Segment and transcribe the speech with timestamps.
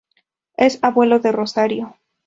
[0.57, 1.95] Es abuelo de Rosario.